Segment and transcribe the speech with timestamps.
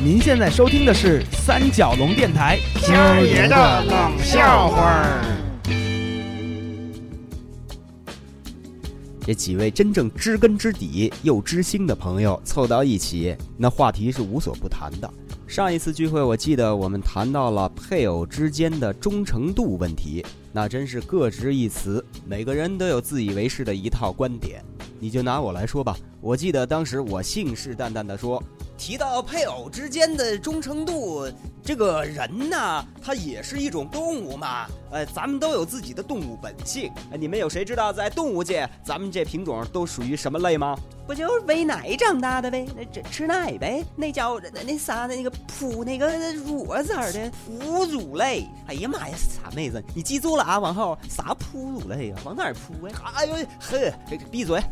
[0.00, 2.56] 您现在收听的是三角龙电台。
[2.82, 5.24] 今儿爷的冷笑话儿。
[9.20, 15.12] 这几位真正知根知底又知心的朋友凑到一起，那话题是无所不谈的。
[15.48, 24.64] 上一次聚会，我记得我们谈到了配偶之间的忠诚度问题，那真是各执一词，每个人都有自以为是的一套观点。
[25.00, 28.40] 你就拿我来说吧，我记得当时我信誓旦旦地说，
[28.78, 31.28] 提到配偶之间的忠诚度，
[31.64, 36.90] 这个人呢，他也是一种动物嘛，呃，咱们都有自己的动物本性。
[37.12, 40.78] 哎，你们有谁知道在动物界，咱们这品种都属于什么类吗？
[41.08, 42.66] 不就是喂奶长大的呗？
[42.76, 43.84] 那这吃奶呗？
[43.96, 48.46] 那叫那那啥那个扑那个乳字儿的哺乳类。
[48.68, 50.58] 哎呀妈呀，傻妹子，你记住了啊！
[50.58, 52.20] 往后啥哺乳类啊？
[52.24, 53.12] 往哪儿扑啊？
[53.16, 53.92] 哎呦嘿，
[54.30, 54.62] 闭嘴！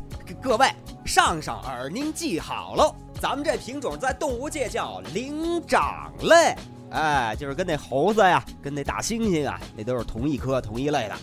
[0.40, 0.68] 各位
[1.04, 6.54] 上上耳，您记好了，咱们这品种在动物界叫灵长类。
[6.90, 11.14] 哎，就是跟那猴子呀，跟那大猩猩啊，那都是同一科同一类的。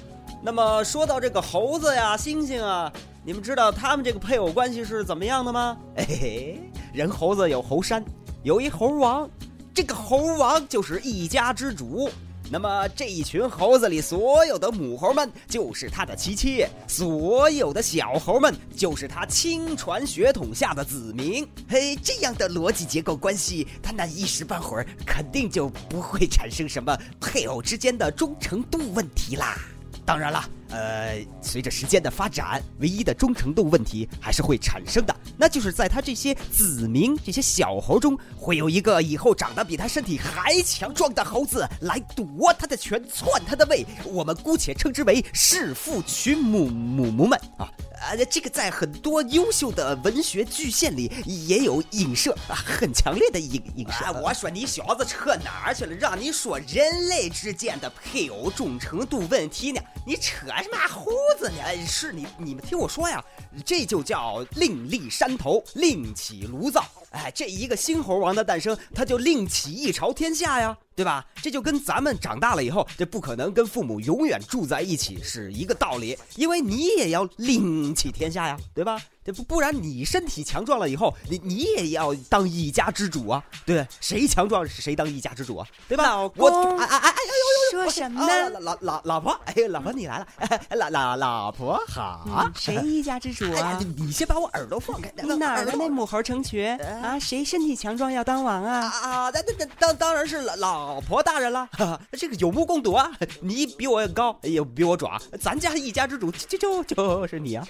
[0.42, 2.92] 那么说到这个猴子呀、猩猩啊，
[3.24, 5.78] 你们知道他们这个配偶关系是怎么样的吗？
[5.96, 8.04] 哎嘿，人猴子有猴山，
[8.44, 9.30] 有一猴王，
[9.74, 12.10] 这个猴王就是一家之主。
[12.50, 21.48] 那么这一群猴子里，所有的母猴们就是他的妻妾，所有的小猴们就是他亲传血统下的子民。
[21.68, 29.58] 嘿，这样的逻辑结构关系，他那一时半会儿肯定就不会产生什么配偶之间的忠诚度问题啦。
[30.06, 43.86] 当然了，呃，随着时间的发展，唯一的忠诚度问题还是会产生的，那就是在他这些子民、这些小猴中，会有一个以后长得比他身体还强壮的猴子来夺他的权、篡他的位。
[44.06, 47.70] 我们姑且称之为弑父娶母母母们啊。
[48.04, 54.12] 啊，这个在很多优秀的文学巨献里也有影射啊，很强烈的影影射。
[54.22, 55.96] 我说你小子扯哪儿去了？
[55.96, 59.80] 让你说人类之间的配偶忠诚度问题呢？
[60.06, 61.86] 你扯什么胡子呢？
[61.86, 63.24] 是你你们听我说呀，
[63.66, 66.86] 这就叫另立山头，另起炉灶。
[67.12, 71.24] 哎，这一个新猴王的诞生，他就另起一朝天下呀，对吧？
[71.42, 79.00] 这就跟咱们长大了以后，这不可能跟父母永远住在一起是一个道理，因为你也要另起天下呀，对吧？
[79.24, 86.04] 这不不然你身体强壮了以后，你你也要当一家之主啊，对谁强壮谁当一家之主啊，对吧？
[86.04, 87.63] 老公，哎哎哎哎呦呦
[87.94, 88.50] 什么呢？
[88.60, 90.28] 老老老婆，哎，老婆你来了，
[90.76, 93.80] 老老老婆好，谁一家之主啊？
[93.98, 97.20] 你先把我耳朵放开，你哪儿的那母猴成群啊？
[97.20, 98.80] 谁身体强壮要当王啊？
[98.88, 101.70] 啊，那那那当当然是老老婆大人了，
[102.14, 103.12] 这个有目共睹啊！
[103.42, 107.68] 你比我高，也比我壮，咱家一家之主就就就是你啊！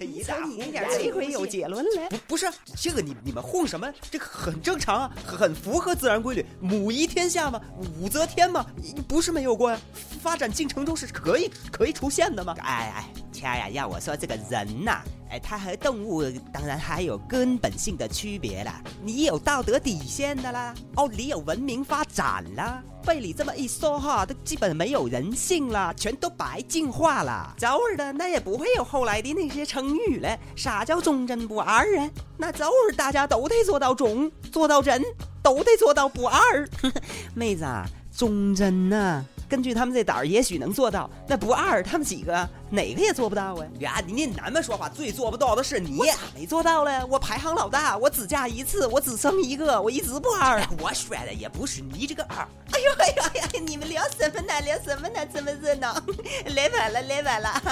[0.00, 2.08] 一大你那点这回有结论了？
[2.10, 2.46] 不不是
[2.76, 3.90] 这个，你你们哄什么？
[4.10, 6.44] 这个很正常啊，很符合自然规律。
[6.60, 7.60] 母仪天下嘛，
[8.00, 8.66] 武则天嘛，
[9.06, 9.78] 不是没有过呀。
[10.20, 12.54] 发展进程中是可以可以出现的吗？
[12.60, 15.00] 哎哎，亲呀，要我说这个人呐，
[15.30, 18.82] 哎，他和动物当然还有根本性的区别啦。
[19.02, 22.82] 你有道德底线的啦，哦，你有文明发展啦。
[23.04, 27.54] 被你这么一说哈，都基本没有人性了，全都白进化了。
[27.56, 30.36] 早儿的那也不会有后来的那些成语了。
[30.56, 32.10] 啥叫忠贞不二啊？
[32.36, 35.00] 那早儿大家都得做到忠，做到仁，
[35.40, 36.68] 都得做到不二。
[37.32, 37.86] 妹子啊，
[38.16, 39.26] 忠贞呐。
[39.48, 41.10] 根据他们这胆儿，也许能做到。
[41.26, 43.66] 那不二，他们几个哪个也做不到啊！
[43.80, 47.04] 呀，你那男的说话最做不到的是你，咋没做到了？
[47.06, 50.62] 我排行老大，我只嫁一次，我只生一个，我一直不二。
[50.80, 52.46] 我说的也不是你这个二。
[52.72, 53.48] 哎呦哎呦哎呀！
[53.64, 54.60] 你们聊什么呢？
[54.64, 55.26] 聊什么呢？
[55.32, 55.94] 这么热闹，
[56.54, 57.48] 来晚了，来晚了。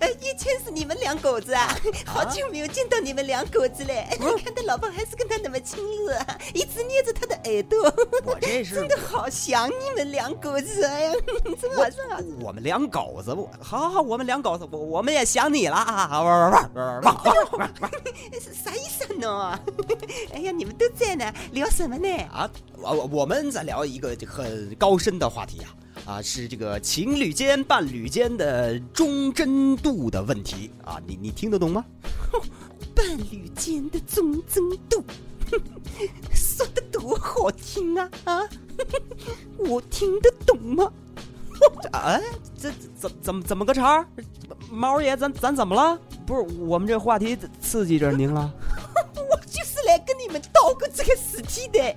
[0.00, 1.74] 哎呦，以前是你们两口子啊，
[2.04, 4.06] 好久没有见到你们两口子嘞。
[4.18, 4.26] 你。
[4.42, 6.18] 看他老婆还是跟他那么亲热，
[6.52, 7.78] 一直捏着他的耳朵。
[8.24, 11.12] 我这是真的好想你们两口子哎呀！
[11.58, 12.36] 怎么这么？
[12.40, 13.50] 我们两狗子我？
[13.60, 16.22] 好好好，我们两狗子，我我们也想你了啊！
[16.22, 17.90] 玩玩玩玩玩玩！
[18.52, 19.58] 啥意思呢？
[20.32, 22.08] 哎呀，你们都在呢，聊什么呢？
[22.32, 25.74] 啊，我我们在聊一个很高深的话题啊
[26.04, 31.00] 啊，是这个情侣间、伴侣间的忠贞度的问题啊！
[31.06, 31.84] 你你听得懂吗？
[32.94, 35.02] 伴侣间的忠贞度，
[36.34, 38.40] 说 的多好听啊啊！
[39.58, 40.92] 我听得懂吗？
[41.92, 42.20] 哎，
[42.60, 44.06] 这怎怎么怎么个茬儿？
[44.70, 45.98] 毛爷，咱咱怎么了？
[46.26, 48.52] 不是我们这话题刺激着您了？
[49.16, 51.96] 我就是来跟你们道过这个事体的。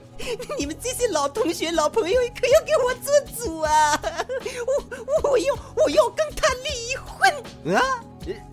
[0.57, 3.13] 你们这些老同学、老朋友可要给我做
[3.45, 3.99] 主啊！
[5.21, 7.81] 我我要我要跟他离婚啊！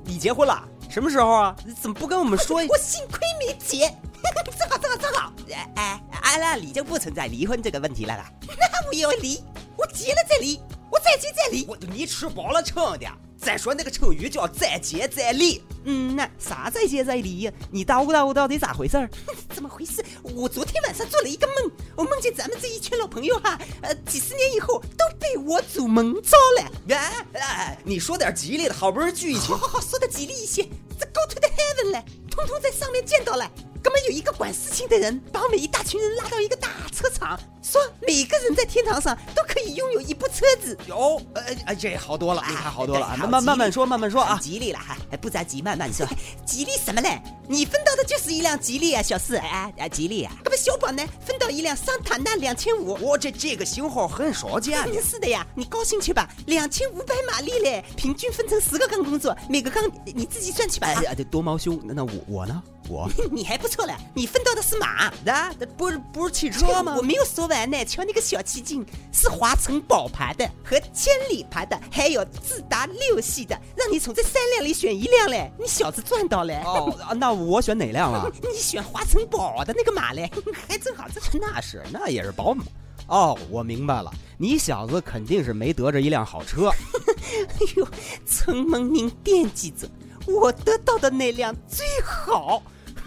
[0.04, 0.68] 你结婚了？
[0.88, 1.56] 什么时候啊？
[1.80, 2.56] 怎么不跟我们说？
[2.68, 3.92] 我幸亏没结。
[4.22, 6.00] 这个这个这个，哎，
[6.32, 8.32] 俺俩离就不存在离婚这个问题了啦。
[8.46, 9.38] 那 我要离，
[9.76, 10.58] 我结了再离，
[10.90, 11.66] 我再结再离。
[11.68, 13.06] 我你吃饱了撑的。
[13.36, 15.62] 再说那个成语叫再接再厉。
[15.84, 17.52] 嗯那，啥再接再厉呀？
[17.72, 19.10] 你叨咕叨咕到底咋回事儿？
[19.52, 20.02] 怎么回事？
[20.22, 26.96] 我昨天晚上做了一个梦，我梦见咱们这一群老朋友哈，呃，几十年以后都被我祖蒙招了。
[26.96, 30.62] 哎哎，你说点吉利的，好不容易聚一起，好好好，说的吉利一些。
[30.96, 33.50] 这 go to the heaven 了，通通在上面见到了。
[33.92, 40.74] 根本有一个管事情的人，把我们一大群人拉到一个大车场，说每个人在天堂上都可以拥有一部车子。
[40.86, 43.14] 有，呃哎，这好多了，你看好多了。
[43.18, 46.06] 慢慢慢慢说，慢慢说啊，吉利了哈，不着急，慢慢说。
[46.46, 47.20] 吉利什么嘞？
[47.46, 49.36] 你分到的就是一辆吉利啊，小四。
[49.36, 50.32] 哎哎，吉利啊。
[50.42, 51.06] 那么小宝呢？
[51.20, 52.96] 分到一辆桑塔纳两千五。
[52.98, 54.82] 我这这个型号很少见。
[55.02, 56.26] 是的呀，你高兴去吧。
[56.46, 60.86] 两千五百马力嘞，平均分成十个缸工作，每个缸你自己算去吧。
[60.86, 62.62] 哎呀，这多毛兄，那我我呢？
[62.88, 66.94] 我你还不错了，你分到的是马啊，不是不是汽车吗？
[66.96, 76.54] 我没有说完呢，瞧那个小气劲，是华晨宝牌的和千里牌的，还有自达六系的，让你从这三辆里选一辆嘞，你小子赚到了。
[76.64, 78.30] 哦，那我选哪辆了？
[78.42, 80.30] 你选华晨宝的那个马嘞，
[80.68, 82.64] 还正好，这 那是那也是宝马。
[83.06, 86.68] 哦，我明白了，你小子肯定是没得着一辆好车。
[86.68, 87.88] 哎呦，
[88.26, 89.88] 承蒙您惦记着。
[90.26, 92.62] 我得到的那辆最好，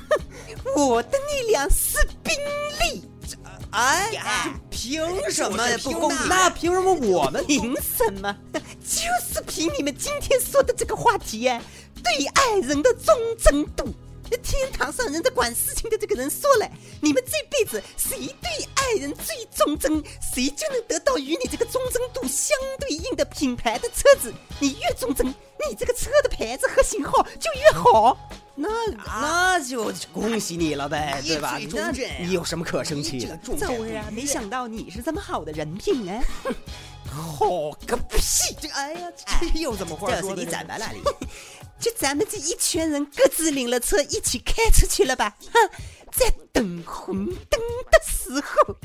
[0.76, 2.34] 我的那辆是宾
[2.82, 3.04] 利。
[3.72, 6.28] 哎，凭什么不公平？
[6.30, 7.46] 那凭什么我们？
[7.46, 8.36] 凭什么？
[8.54, 9.02] 就
[9.34, 11.62] 是凭你们今天说的这个话题呀，
[12.02, 13.94] 对爱人的忠贞度。
[14.42, 16.70] 天堂上人在管事情的这个人说了，
[17.02, 20.04] 你们这辈子谁对爱人最忠贞，
[20.34, 24.34] 谁就能得到与你这个忠贞度相对应的品牌的车子。
[24.60, 25.34] 你越忠贞。
[25.70, 28.18] 你这个车的牌子和型号就越好，
[28.56, 28.70] 那
[29.06, 31.60] 那就恭喜你了呗，对吧？
[31.74, 33.38] 那你有什么可生气的？
[33.38, 34.10] 走啊！
[34.12, 36.24] 没想到你是这么好的人品啊！
[37.10, 38.56] 好个屁！
[38.60, 40.36] 这哎呀，这又怎么话说？
[40.36, 40.90] 你怎么了？
[41.80, 45.36] 就咱们这一群人各自领了车一起开出去了吧？
[45.54, 45.70] 哼，
[46.12, 47.60] 在等红灯
[47.92, 48.76] 的时候，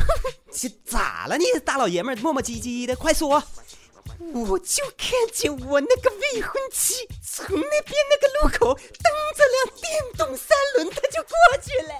[0.52, 1.38] 这咋了？
[1.38, 3.42] 你大老爷们磨磨唧唧的，快说！
[4.34, 8.82] 我就看见我那个未婚妻从那边那个路口蹬
[9.34, 11.30] 着辆电动三轮，他就过
[11.62, 11.94] 去了。